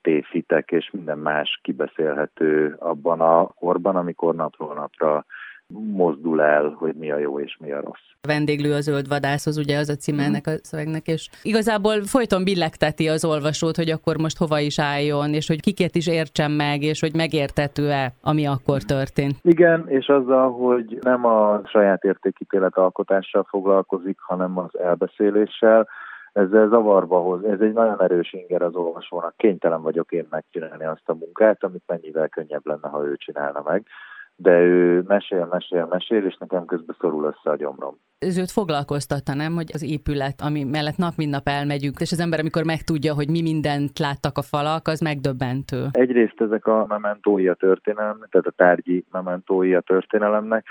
tévhitek 0.00 0.70
és 0.70 0.90
minden 0.90 1.18
más 1.18 1.60
kibeszélhető 1.62 2.76
abban 2.78 3.20
a 3.20 3.46
korban, 3.46 3.96
amikor 3.96 4.34
napról 4.34 4.74
napra 4.74 5.24
mozdul 5.68 6.42
el, 6.42 6.68
hogy 6.78 6.94
mi 6.94 7.10
a 7.10 7.18
jó 7.18 7.40
és 7.40 7.56
mi 7.60 7.72
a 7.72 7.80
rossz. 7.80 8.10
A 8.20 8.26
vendéglő 8.26 8.72
a 8.74 8.80
zöld 8.80 9.08
vadászhoz, 9.08 9.58
ugye 9.58 9.78
az 9.78 9.88
a 9.88 9.94
címe 9.94 10.22
ennek 10.24 10.46
a 10.46 10.50
szövegnek, 10.62 11.06
és 11.06 11.28
igazából 11.42 12.02
folyton 12.04 12.44
billegteti 12.44 13.08
az 13.08 13.24
olvasót, 13.24 13.76
hogy 13.76 13.90
akkor 13.90 14.16
most 14.16 14.38
hova 14.38 14.58
is 14.58 14.78
álljon, 14.78 15.34
és 15.34 15.46
hogy 15.46 15.60
kiket 15.60 15.94
is 15.94 16.06
értsen 16.06 16.50
meg, 16.50 16.82
és 16.82 17.00
hogy 17.00 17.14
megértető-e, 17.14 18.12
ami 18.22 18.46
akkor 18.46 18.82
történt. 18.82 19.36
Igen, 19.42 19.88
és 19.88 20.06
azzal, 20.06 20.52
hogy 20.52 20.98
nem 21.00 21.24
a 21.24 21.60
saját 21.64 22.04
értékítélet 22.04 22.76
alkotással 22.76 23.46
foglalkozik, 23.48 24.18
hanem 24.20 24.58
az 24.58 24.78
elbeszéléssel, 24.78 25.88
ezzel 26.32 26.68
zavarba 26.68 27.18
hoz. 27.18 27.44
Ez 27.44 27.60
egy 27.60 27.72
nagyon 27.72 28.02
erős 28.02 28.32
inger 28.32 28.62
az 28.62 28.74
olvasónak. 28.74 29.36
Kénytelen 29.36 29.82
vagyok 29.82 30.12
én 30.12 30.26
megcsinálni 30.30 30.84
azt 30.84 31.02
a 31.08 31.14
munkát, 31.14 31.64
amit 31.64 31.82
mennyivel 31.86 32.28
könnyebb 32.28 32.66
lenne, 32.66 32.88
ha 32.88 33.04
ő 33.04 33.16
csinálna 33.16 33.62
meg 33.64 33.86
de 34.42 34.60
ő 34.60 35.02
mesél, 35.06 35.48
mesél, 35.50 35.86
mesél, 35.90 36.24
és 36.24 36.36
nekem 36.38 36.64
közben 36.64 36.96
szorul 37.00 37.24
össze 37.24 37.50
a 37.50 37.56
gyomrom. 37.56 37.98
Ez 38.18 38.38
őt 38.38 38.50
foglalkoztatta, 38.50 39.34
nem, 39.34 39.52
hogy 39.54 39.70
az 39.72 39.82
épület, 39.82 40.40
ami 40.40 40.64
mellett 40.64 40.96
nap 40.96 41.12
mint 41.16 41.30
nap 41.30 41.48
elmegyünk, 41.48 42.00
és 42.00 42.12
az 42.12 42.20
ember, 42.20 42.38
amikor 42.38 42.64
megtudja, 42.64 43.14
hogy 43.14 43.30
mi 43.30 43.42
mindent 43.42 43.98
láttak 43.98 44.38
a 44.38 44.42
falak, 44.42 44.88
az 44.88 45.00
megdöbbentő. 45.00 45.86
Egyrészt 45.90 46.40
ezek 46.40 46.66
a 46.66 46.86
mementói 46.88 47.48
a 47.48 47.54
történelemnek, 47.54 48.28
tehát 48.28 48.46
a 48.46 48.50
tárgyi 48.56 49.04
mementói 49.10 49.74
a 49.74 49.80
történelemnek, 49.80 50.66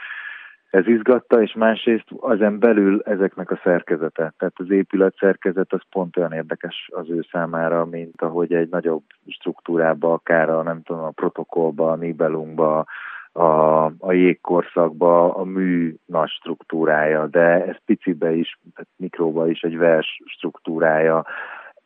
ez 0.71 0.87
izgatta, 0.87 1.41
és 1.41 1.53
másrészt 1.53 2.05
azen 2.19 2.59
belül 2.59 3.01
ezeknek 3.05 3.51
a 3.51 3.59
szerkezete. 3.63 4.33
Tehát 4.37 4.53
az 4.55 4.69
épület 4.69 5.15
szerkezet 5.19 5.73
az 5.73 5.81
pont 5.89 6.17
olyan 6.17 6.31
érdekes 6.31 6.89
az 6.93 7.09
ő 7.09 7.25
számára, 7.31 7.85
mint 7.85 8.21
ahogy 8.21 8.53
egy 8.53 8.69
nagyobb 8.69 9.03
struktúrába, 9.27 10.13
akár 10.13 10.49
a, 10.49 10.63
nem 10.63 10.81
tudom, 10.81 11.03
a 11.03 11.09
protokollba, 11.09 11.91
a 11.91 11.95
Nibelungba, 11.95 12.85
a, 13.31 13.85
a 13.85 14.11
jégkorszakba 14.11 15.35
a 15.35 15.43
mű 15.43 15.95
nagy 16.05 16.29
struktúrája, 16.29 17.27
de 17.27 17.65
ez 17.65 17.75
picibe 17.85 18.31
is, 18.31 18.59
mikróba 18.95 19.47
is 19.47 19.61
egy 19.61 19.77
vers 19.77 20.21
struktúrája, 20.25 21.25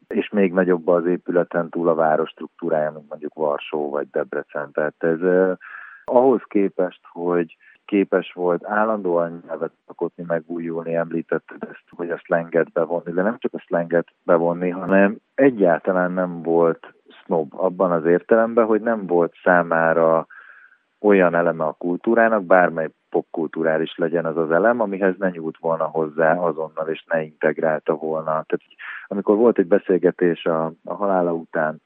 és 0.07 0.29
még 0.29 0.53
nagyobb 0.53 0.87
az 0.87 1.05
épületen 1.05 1.69
túl 1.69 1.89
a 1.89 1.95
város 1.95 2.29
struktúrája, 2.29 2.91
mint 2.91 3.09
mondjuk 3.09 3.33
Varsó 3.33 3.89
vagy 3.89 4.07
Debrecen. 4.09 4.71
Tehát 4.71 4.95
ez 4.97 5.19
ahhoz 6.03 6.41
képest, 6.47 6.99
hogy 7.11 7.57
képes 7.85 8.33
volt 8.33 8.65
állandóan 8.65 9.43
nyelvet 9.47 9.71
alkotni, 9.85 10.23
megújulni, 10.27 10.95
említetted 10.95 11.63
ezt, 11.63 11.83
hogy 11.89 12.09
a 12.09 12.17
slanget 12.17 12.71
bevonni, 12.71 13.11
de 13.11 13.21
nem 13.21 13.37
csak 13.37 13.53
a 13.53 13.59
slanget 13.59 14.07
bevonni, 14.23 14.69
hanem 14.69 15.17
egyáltalán 15.35 16.11
nem 16.11 16.41
volt 16.41 16.93
snob 17.23 17.53
abban 17.55 17.91
az 17.91 18.05
értelemben, 18.05 18.65
hogy 18.65 18.81
nem 18.81 19.05
volt 19.05 19.33
számára 19.43 20.27
olyan 21.05 21.35
eleme 21.35 21.63
a 21.63 21.75
kultúrának, 21.77 22.43
bármely 22.43 22.89
popkulturális 23.09 23.97
legyen 23.97 24.25
az 24.25 24.37
az 24.37 24.51
elem, 24.51 24.79
amihez 24.79 25.15
ne 25.17 25.29
nyújt 25.29 25.57
volna 25.57 25.85
hozzá 25.85 26.37
azonnal, 26.37 26.87
és 26.87 27.03
ne 27.07 27.21
integrálta 27.21 27.93
volna. 27.93 28.23
Tehát 28.23 28.61
amikor 29.07 29.35
volt 29.35 29.57
egy 29.57 29.67
beszélgetés 29.67 30.45
a, 30.45 30.65
a 30.83 30.93
halála 30.93 31.33
után, 31.33 31.81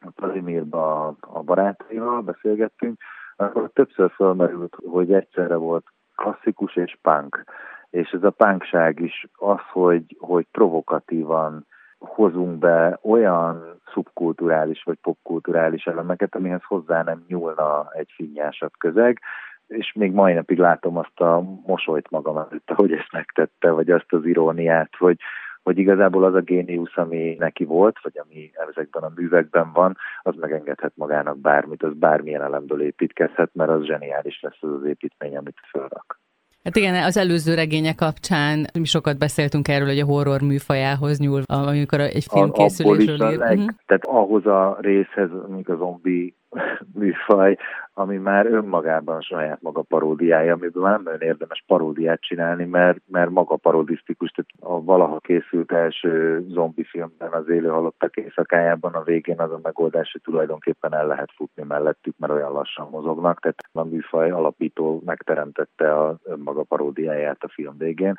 a 0.00 0.10
Plazimirba 0.14 1.06
a, 1.06 1.16
a 1.20 1.42
barátaival 1.42 2.20
beszélgettünk, 2.20 3.00
akkor 3.36 3.70
többször 3.72 4.10
felmerült, 4.10 4.76
hogy 4.90 5.12
egyszerre 5.12 5.56
volt 5.56 5.84
klasszikus 6.16 6.76
és 6.76 6.98
punk. 7.02 7.44
És 7.90 8.10
ez 8.10 8.22
a 8.22 8.30
punkság 8.30 9.00
is 9.00 9.26
az, 9.32 9.60
hogy, 9.72 10.16
hogy 10.18 10.46
provokatívan 10.52 11.66
hozunk 11.98 12.58
be 12.58 12.98
olyan 13.02 13.80
szubkulturális 13.92 14.82
vagy 14.82 14.98
popkulturális 15.02 15.84
elemeket, 15.86 16.34
amihez 16.34 16.62
hozzá 16.64 17.02
nem 17.02 17.24
nyúlna 17.28 17.90
egy 17.92 18.10
finnyásabb 18.14 18.72
közeg, 18.78 19.20
és 19.66 19.92
még 19.92 20.12
mai 20.12 20.32
napig 20.32 20.58
látom 20.58 20.96
azt 20.96 21.20
a 21.20 21.42
mosolyt 21.66 22.10
magam 22.10 22.36
előtt, 22.36 22.70
hogy 22.74 22.92
ezt 22.92 23.12
megtette, 23.12 23.70
vagy 23.70 23.90
azt 23.90 24.12
az 24.12 24.26
iróniát, 24.26 24.90
hogy, 24.98 25.18
hogy 25.62 25.78
igazából 25.78 26.24
az 26.24 26.34
a 26.34 26.40
géniusz, 26.40 26.96
ami 26.96 27.36
neki 27.38 27.64
volt, 27.64 27.96
vagy 28.02 28.18
ami 28.24 28.50
ezekben 28.70 29.02
a 29.02 29.12
művekben 29.14 29.72
van, 29.72 29.96
az 30.22 30.34
megengedhet 30.36 30.92
magának 30.96 31.38
bármit, 31.38 31.82
az 31.82 31.92
bármilyen 31.94 32.42
elemből 32.42 32.82
építkezhet, 32.82 33.50
mert 33.52 33.70
az 33.70 33.84
zseniális 33.84 34.40
lesz 34.40 34.58
az 34.62 34.72
az 34.72 34.84
építmény, 34.84 35.36
amit 35.36 35.60
fölrak. 35.70 36.23
Hát 36.64 36.76
igen, 36.76 36.94
az 37.02 37.16
előző 37.16 37.54
regénye 37.54 37.94
kapcsán 37.94 38.66
mi 38.78 38.84
sokat 38.84 39.18
beszéltünk 39.18 39.68
erről, 39.68 39.86
hogy 39.86 39.98
a 39.98 40.04
horror 40.04 40.40
műfajához 40.40 41.18
nyúl, 41.18 41.42
amikor 41.46 42.00
egy 42.00 42.26
film 42.32 42.50
készülésről 42.50 43.30
ír. 43.32 43.38
Leg, 43.38 43.56
uh-huh. 43.56 43.74
Tehát 43.86 44.04
ahhoz 44.04 44.46
a 44.46 44.76
részhez, 44.80 45.30
amik 45.48 45.68
a 45.68 45.76
zombi 45.76 46.34
műfaj, 46.98 47.56
ami 47.94 48.16
már 48.16 48.46
önmagában 48.46 49.20
saját 49.20 49.62
maga 49.62 49.82
paródiája, 49.82 50.52
amiből 50.52 50.82
már 50.82 50.92
nem 50.92 51.02
nagyon 51.02 51.20
érdemes 51.20 51.64
paródiát 51.66 52.20
csinálni, 52.20 52.64
mert, 52.64 52.98
mert 53.06 53.30
maga 53.30 53.56
parodisztikus, 53.56 54.30
tehát 54.30 54.78
a 54.78 54.84
valaha 54.84 55.18
készült 55.18 55.72
első 55.72 56.44
zombi 56.48 56.84
filmben 56.84 57.32
az 57.32 57.48
élő 57.48 57.68
halottak 57.68 58.16
éjszakájában 58.16 58.92
a 58.92 59.02
végén 59.02 59.40
az 59.40 59.50
a 59.50 59.60
megoldás, 59.62 60.12
hogy 60.12 60.20
tulajdonképpen 60.20 60.94
el 60.94 61.06
lehet 61.06 61.32
futni 61.36 61.62
mellettük, 61.62 62.14
mert 62.18 62.32
olyan 62.32 62.52
lassan 62.52 62.88
mozognak, 62.90 63.40
tehát 63.40 63.58
a 63.72 63.84
műfaj 63.84 64.30
alapító 64.30 65.02
megteremtette 65.04 65.94
a 65.94 66.16
önmaga 66.24 66.62
paródiáját 66.62 67.42
a 67.44 67.48
film 67.48 67.78
végén, 67.78 68.16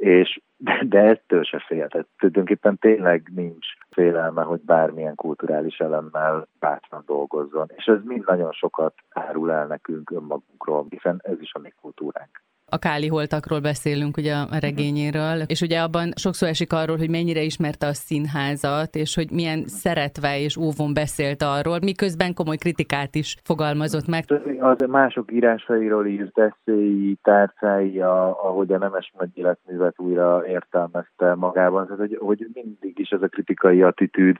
és 0.00 0.40
de, 0.56 0.82
de 0.84 0.98
ettől 0.98 1.42
se 1.42 1.64
fél. 1.66 1.88
Tehát 1.88 2.06
tulajdonképpen 2.18 2.78
tényleg 2.78 3.30
nincs 3.34 3.66
félelme, 3.90 4.42
hogy 4.42 4.60
bármilyen 4.60 5.14
kulturális 5.14 5.78
elemmel 5.78 6.46
bátran 6.58 7.02
dolgozzon. 7.06 7.66
És 7.76 7.84
ez 7.84 7.98
mind 8.04 8.24
nagyon 8.26 8.52
sokat 8.52 8.94
árul 9.10 9.52
el 9.52 9.66
nekünk 9.66 10.10
önmagunkról, 10.10 10.86
hiszen 10.88 11.20
ez 11.22 11.40
is 11.40 11.54
a 11.54 11.58
mi 11.58 11.72
kultúránk. 11.80 12.42
A 12.70 12.78
Káli 12.78 13.08
holtakról 13.08 13.60
beszélünk 13.60 14.16
ugye 14.16 14.34
a 14.34 14.58
regényéről, 14.60 15.42
és 15.46 15.60
ugye 15.60 15.80
abban 15.80 16.12
sokszor 16.16 16.48
esik 16.48 16.72
arról, 16.72 16.96
hogy 16.96 17.10
mennyire 17.10 17.40
ismerte 17.40 17.86
a 17.86 17.92
színházat, 17.92 18.94
és 18.94 19.14
hogy 19.14 19.30
milyen 19.30 19.62
szeretve 19.66 20.40
és 20.40 20.56
óvon 20.56 20.94
beszélt 20.94 21.42
arról, 21.42 21.78
miközben 21.82 22.34
komoly 22.34 22.56
kritikát 22.56 23.14
is 23.14 23.36
fogalmazott 23.42 24.06
meg. 24.06 24.24
Az 24.60 24.76
mások 24.88 25.32
írásairól 25.32 26.06
írt 26.06 26.38
eszéi, 26.38 27.18
tárcái, 27.22 28.00
a, 28.00 28.44
ahogy 28.44 28.72
a 28.72 28.78
Nemes 28.78 29.12
Nagy 29.18 29.30
életművet 29.34 29.94
újra 29.98 30.46
értelmezte 30.46 31.34
magában, 31.34 31.84
tehát 31.84 31.98
hogy, 31.98 32.18
hogy 32.20 32.46
mindig 32.52 32.98
is 32.98 33.08
ez 33.10 33.22
a 33.22 33.28
kritikai 33.28 33.82
attitűd, 33.82 34.36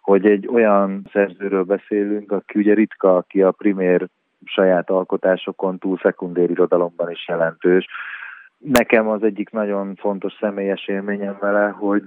hogy 0.00 0.26
egy 0.26 0.48
olyan 0.52 1.08
szerzőről 1.12 1.64
beszélünk, 1.64 2.32
aki 2.32 2.58
ugye 2.58 2.74
ritka, 2.74 3.16
aki 3.16 3.42
a 3.42 3.50
primér 3.50 4.08
saját 4.44 4.90
alkotásokon 4.90 5.78
túl 5.78 5.98
szekundér 6.02 6.50
irodalomban 6.50 7.10
is 7.10 7.28
jelentős. 7.28 7.86
Nekem 8.58 9.08
az 9.08 9.22
egyik 9.22 9.50
nagyon 9.50 9.94
fontos 9.94 10.32
személyes 10.40 10.88
élményem 10.88 11.36
vele, 11.40 11.68
hogy 11.68 12.02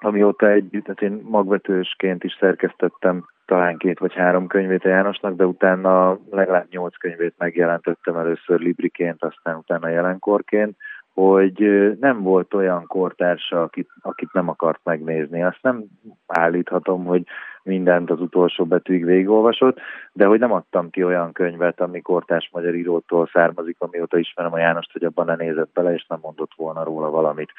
amióta 0.00 0.50
együtt, 0.50 0.84
tehát 0.84 1.02
én 1.02 1.20
magvetősként 1.24 2.24
is 2.24 2.36
szerkesztettem 2.40 3.24
talán 3.46 3.76
két 3.76 3.98
vagy 3.98 4.14
három 4.14 4.46
könyvét 4.46 4.84
a 4.84 4.88
Jánosnak, 4.88 5.36
de 5.36 5.46
utána 5.46 6.18
legalább 6.30 6.66
nyolc 6.70 6.96
könyvét 6.96 7.34
megjelentettem 7.38 8.16
először 8.16 8.60
Libriként, 8.60 9.24
aztán 9.24 9.56
utána 9.56 9.88
jelenkorként, 9.88 10.76
hogy 11.14 11.60
nem 12.00 12.22
volt 12.22 12.54
olyan 12.54 12.86
kortársa, 12.86 13.62
akit, 13.62 13.88
akit 14.00 14.32
nem 14.32 14.48
akart 14.48 14.80
megnézni. 14.82 15.42
Azt 15.42 15.62
nem 15.62 15.84
állíthatom, 16.26 17.04
hogy 17.04 17.22
mindent 17.62 18.10
az 18.10 18.20
utolsó 18.20 18.64
betűig 18.64 19.04
végigolvasott, 19.04 19.80
de 20.12 20.26
hogy 20.26 20.38
nem 20.38 20.52
adtam 20.52 20.90
ki 20.90 21.04
olyan 21.04 21.32
könyvet, 21.32 21.80
ami 21.80 22.00
kortárs 22.00 22.48
magyar 22.52 22.74
írótól 22.74 23.28
származik, 23.32 23.76
amióta 23.78 24.18
ismerem 24.18 24.52
a 24.52 24.58
Jánost, 24.58 24.92
hogy 24.92 25.04
abban 25.04 25.26
ne 25.26 25.36
nézett 25.36 25.72
bele, 25.72 25.94
és 25.94 26.06
nem 26.08 26.18
mondott 26.22 26.52
volna 26.56 26.84
róla 26.84 27.10
valamit. 27.10 27.52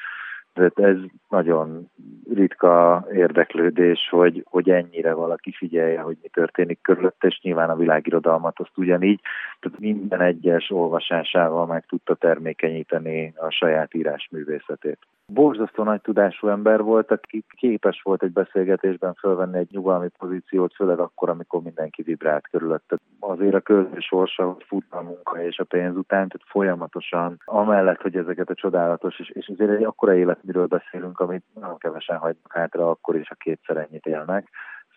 Tehát 0.52 0.78
ez 0.78 0.96
nagyon 1.28 1.90
ritka 2.34 3.04
érdeklődés, 3.12 4.08
hogy, 4.10 4.44
hogy 4.50 4.70
ennyire 4.70 5.12
valaki 5.12 5.52
figyelje, 5.52 6.00
hogy 6.00 6.16
mi 6.22 6.28
történik 6.28 6.78
körülötte, 6.82 7.26
és 7.26 7.40
nyilván 7.42 7.70
a 7.70 7.76
világirodalmat 7.76 8.60
azt 8.60 8.76
ugyanígy, 8.76 9.20
tehát 9.60 9.78
minden 9.78 10.20
egyes 10.20 10.70
olvasásával 10.70 11.66
meg 11.66 11.84
tudta 11.86 12.14
termékenyíteni 12.14 13.32
a 13.36 13.50
saját 13.50 13.94
írásművészetét. 13.94 14.98
Borzasztó 15.32 15.82
nagy 15.82 16.00
tudású 16.00 16.48
ember 16.48 16.82
volt, 16.82 17.10
aki 17.10 17.44
képes 17.48 18.02
volt 18.02 18.22
egy 18.22 18.32
beszélgetésben 18.32 19.14
fölvenni 19.14 19.58
egy 19.58 19.70
nyugalmi 19.70 20.08
pozíciót, 20.18 20.74
főleg 20.74 20.98
akkor, 20.98 21.28
amikor 21.28 21.62
mindenki 21.62 22.02
vibrált 22.02 22.48
körülötte. 22.48 22.96
Azért 23.20 23.54
a 23.54 23.60
közös 23.60 24.04
sorsa, 24.04 24.44
hogy 24.44 24.64
fut 24.66 24.86
a 24.90 25.02
munka 25.02 25.42
és 25.42 25.58
a 25.58 25.64
pénz 25.64 25.96
után, 25.96 26.28
tehát 26.28 26.48
folyamatosan, 26.48 27.40
amellett, 27.44 28.00
hogy 28.00 28.16
ezeket 28.16 28.50
a 28.50 28.54
csodálatos, 28.54 29.18
és, 29.18 29.30
és 29.30 29.48
azért 29.48 29.70
egy 29.70 29.84
akkora 29.84 30.14
életműről 30.14 30.66
beszélünk, 30.66 31.20
amit 31.20 31.44
nagyon 31.54 31.78
kevesen 31.78 32.16
hagynak 32.16 32.52
hátra, 32.52 32.90
akkor 32.90 33.16
is 33.16 33.30
a 33.30 33.34
kétszer 33.34 33.76
ennyit 33.76 34.06
élnek. 34.06 34.48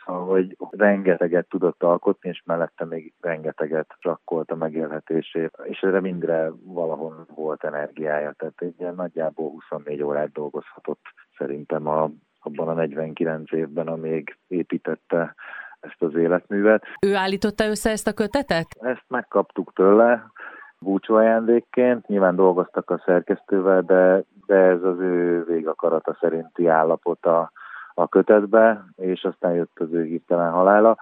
Szóval, 0.05 0.25
hogy 0.25 0.57
rengeteget 0.69 1.47
tudott 1.49 1.83
alkotni, 1.83 2.29
és 2.29 2.41
mellette 2.45 2.85
még 2.85 3.13
rengeteget 3.21 3.95
rakkolt 4.01 4.51
a 4.51 4.55
megélhetését, 4.55 5.57
és 5.63 5.79
erre 5.79 6.01
mindre 6.01 6.51
valahol 6.63 7.25
volt 7.35 7.63
energiája, 7.63 8.31
tehát 8.37 8.61
egy 8.61 8.75
ilyen 8.79 8.95
nagyjából 8.95 9.49
24 9.49 10.01
órát 10.03 10.31
dolgozhatott 10.31 11.01
szerintem 11.37 11.87
a, 11.87 12.09
abban 12.39 12.67
a 12.67 12.73
49 12.73 13.51
évben, 13.51 13.87
amíg 13.87 14.37
építette 14.47 15.35
ezt 15.79 16.01
az 16.01 16.15
életművet. 16.15 16.83
Ő 17.01 17.15
állította 17.15 17.65
össze 17.65 17.89
ezt 17.89 18.07
a 18.07 18.13
kötetet? 18.13 18.67
Ezt 18.79 19.05
megkaptuk 19.07 19.73
tőle, 19.73 20.31
búcsú 20.79 21.13
ajándékként. 21.13 22.07
Nyilván 22.07 22.35
dolgoztak 22.35 22.89
a 22.89 23.01
szerkesztővel, 23.05 23.81
de, 23.81 24.23
de 24.45 24.55
ez 24.55 24.83
az 24.83 24.99
ő 24.99 25.43
végakarata 25.43 26.17
szerinti 26.19 26.67
állapota 26.67 27.51
a 27.95 28.07
kötetbe, 28.07 28.85
és 28.95 29.23
aztán 29.23 29.53
jött 29.53 29.79
az 29.79 29.93
ő 29.93 30.03
hirtelen 30.03 30.51
halála. 30.51 30.97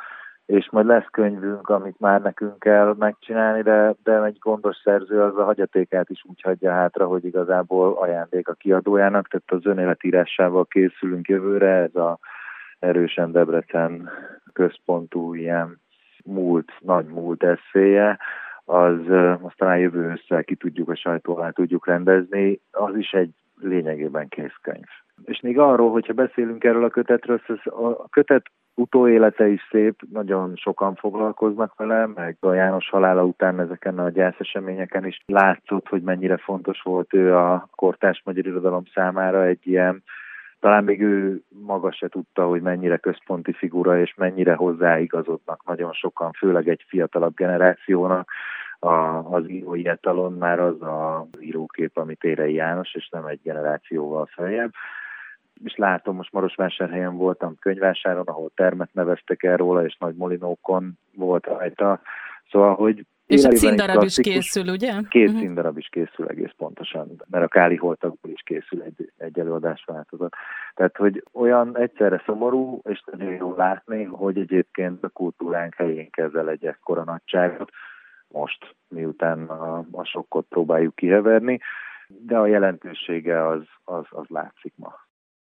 És 0.45 0.69
majd 0.71 0.85
lesz 0.85 1.07
könyvünk, 1.11 1.69
amit 1.69 1.99
már 1.99 2.21
nekünk 2.21 2.59
kell 2.59 2.95
megcsinálni, 2.97 3.61
de, 3.61 3.95
de 4.03 4.23
egy 4.23 4.37
gondos 4.39 4.77
szerző 4.83 5.21
az 5.21 5.37
a 5.37 5.43
hagyatékát 5.43 6.09
is 6.09 6.23
úgy 6.29 6.41
hagyja 6.41 6.71
hátra, 6.71 7.05
hogy 7.05 7.25
igazából 7.25 7.93
ajándék 7.93 8.47
a 8.47 8.53
kiadójának, 8.53 9.27
tehát 9.27 9.63
az 9.63 9.71
önéletírásával 9.71 10.65
készülünk 10.65 11.27
jövőre, 11.27 11.67
ez 11.67 11.95
a 11.95 12.19
erősen 12.79 13.31
Debrecen 13.31 14.09
központú 14.53 15.33
ilyen 15.33 15.81
múlt, 16.25 16.71
nagy 16.79 17.05
múlt 17.05 17.43
eszéje, 17.43 18.19
az 18.65 18.99
azt 19.41 19.57
talán 19.57 19.77
jövő 19.77 20.11
össze 20.11 20.43
ki 20.43 20.55
tudjuk 20.55 20.89
a 20.89 20.95
sajtó 20.95 21.49
tudjuk 21.53 21.87
rendezni, 21.87 22.61
az 22.71 22.95
is 22.95 23.11
egy 23.11 23.33
lényegében 23.59 24.27
kész 24.27 24.57
könyv. 24.61 24.87
És 25.25 25.39
még 25.41 25.59
arról, 25.59 25.91
hogyha 25.91 26.13
beszélünk 26.13 26.63
erről 26.63 26.83
a 26.83 26.89
kötetről, 26.89 27.41
a 27.63 28.09
kötet 28.09 28.45
utóélete 28.75 29.47
is 29.47 29.67
szép, 29.71 30.01
nagyon 30.11 30.55
sokan 30.55 30.95
foglalkoznak 30.95 31.75
vele, 31.75 32.05
meg 32.05 32.37
a 32.39 32.53
János 32.53 32.89
halála 32.89 33.23
után 33.23 33.59
ezeken 33.59 33.99
a 33.99 34.09
gyászeseményeken 34.09 35.05
is 35.05 35.23
látszott, 35.25 35.87
hogy 35.87 36.01
mennyire 36.01 36.37
fontos 36.37 36.81
volt 36.81 37.13
ő 37.13 37.35
a 37.35 37.69
kortás 37.75 38.21
magyar 38.25 38.45
irodalom 38.45 38.83
számára 38.93 39.45
egy 39.45 39.67
ilyen 39.67 40.03
talán 40.59 40.83
még 40.83 41.01
ő 41.01 41.41
maga 41.49 41.91
se 41.91 42.07
tudta, 42.07 42.47
hogy 42.47 42.61
mennyire 42.61 42.97
központi 42.97 43.53
figura, 43.53 43.99
és 43.99 44.13
mennyire 44.17 44.53
hozzáigazodnak 44.53 45.65
nagyon 45.65 45.93
sokan, 45.93 46.31
főleg 46.31 46.67
egy 46.67 46.85
fiatalabb 46.87 47.35
generációnak. 47.35 48.29
A, 48.79 48.93
az 49.35 49.49
írói 49.49 49.87
etalon 49.87 50.33
már 50.33 50.59
az 50.59 50.81
a 50.81 51.27
írókép, 51.39 51.97
amit 51.97 52.23
Érei 52.23 52.53
János, 52.53 52.95
és 52.95 53.09
nem 53.09 53.25
egy 53.25 53.39
generációval 53.43 54.25
feljebb 54.25 54.71
és 55.63 55.75
látom, 55.75 56.15
most 56.15 56.31
Marosvásárhelyen 56.31 57.17
voltam 57.17 57.55
könyvásáron, 57.59 58.25
ahol 58.25 58.51
termet 58.55 58.93
neveztek 58.93 59.43
el 59.43 59.57
róla, 59.57 59.85
és 59.85 59.95
nagy 59.99 60.15
molinókon 60.15 60.97
volt 61.15 61.45
rajta. 61.45 62.01
Szóval, 62.49 62.75
hogy 62.75 63.05
és 63.25 63.43
a 63.43 63.55
színdarab 63.55 64.03
is 64.03 64.15
készül, 64.15 64.67
ugye? 64.67 64.93
Két 65.09 65.27
uh-huh. 65.27 65.41
színdarab 65.41 65.77
is 65.77 65.87
készül 65.87 66.27
egész 66.27 66.51
pontosan, 66.57 67.23
mert 67.29 67.43
a 67.43 67.47
Káli 67.47 67.75
holtakból 67.75 68.31
is 68.31 68.41
készül 68.41 68.81
egy, 68.81 69.11
egy 69.17 69.39
előadás 69.39 69.83
változat. 69.85 70.35
Tehát, 70.73 70.97
hogy 70.97 71.23
olyan 71.33 71.77
egyszerre 71.77 72.21
szomorú, 72.25 72.81
és 72.83 73.03
nagyon 73.11 73.33
jó 73.33 73.55
látni, 73.55 74.03
hogy 74.03 74.37
egyébként 74.37 75.03
a 75.03 75.09
kultúránk 75.09 75.75
helyén 75.75 76.09
kezel 76.09 76.49
egy 76.49 76.65
ekkora 76.65 77.03
nagyságot, 77.03 77.71
most, 78.27 78.75
miután 78.87 79.47
a, 79.47 79.85
a 79.91 80.03
sokkot 80.03 80.45
próbáljuk 80.49 80.95
kiheverni, 80.95 81.59
de 82.07 82.37
a 82.37 82.47
jelentősége 82.47 83.47
az, 83.47 83.61
az, 83.83 84.05
az 84.09 84.25
látszik 84.27 84.73
ma. 84.75 84.93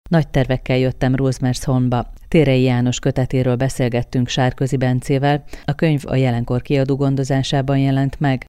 Nagy 0.09 0.27
tervekkel 0.27 0.77
jöttem 0.77 1.15
Rosemersholmba. 1.15 2.13
Térei 2.27 2.63
János 2.63 2.99
kötetéről 2.99 3.55
beszélgettünk 3.55 4.27
Sárközi 4.27 4.77
Bencével. 4.77 5.43
A 5.65 5.73
könyv 5.73 6.01
a 6.05 6.15
jelenkor 6.15 6.61
kiadó 6.61 6.95
gondozásában 6.95 7.77
jelent 7.77 8.19
meg, 8.19 8.43